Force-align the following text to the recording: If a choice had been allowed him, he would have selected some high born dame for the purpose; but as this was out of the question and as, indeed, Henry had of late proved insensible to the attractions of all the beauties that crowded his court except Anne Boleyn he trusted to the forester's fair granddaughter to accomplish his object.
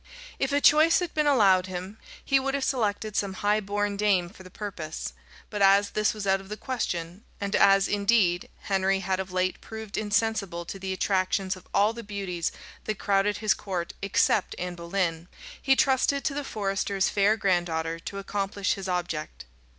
If 0.39 0.51
a 0.51 0.59
choice 0.59 0.97
had 0.97 1.13
been 1.13 1.27
allowed 1.27 1.67
him, 1.67 1.99
he 2.25 2.39
would 2.39 2.55
have 2.55 2.63
selected 2.63 3.15
some 3.15 3.33
high 3.33 3.59
born 3.59 3.97
dame 3.97 4.29
for 4.29 4.41
the 4.41 4.49
purpose; 4.49 5.13
but 5.51 5.61
as 5.61 5.91
this 5.91 6.11
was 6.11 6.25
out 6.25 6.41
of 6.41 6.49
the 6.49 6.57
question 6.57 7.23
and 7.39 7.55
as, 7.55 7.87
indeed, 7.87 8.49
Henry 8.61 9.01
had 9.01 9.19
of 9.19 9.31
late 9.31 9.61
proved 9.61 9.99
insensible 9.99 10.65
to 10.65 10.79
the 10.79 10.91
attractions 10.91 11.55
of 11.55 11.67
all 11.71 11.93
the 11.93 12.01
beauties 12.01 12.51
that 12.85 12.97
crowded 12.97 13.37
his 13.37 13.53
court 13.53 13.93
except 14.01 14.55
Anne 14.57 14.73
Boleyn 14.73 15.27
he 15.61 15.75
trusted 15.75 16.23
to 16.23 16.33
the 16.33 16.43
forester's 16.43 17.07
fair 17.09 17.37
granddaughter 17.37 17.99
to 17.99 18.17
accomplish 18.17 18.73
his 18.73 18.87
object. 18.89 19.45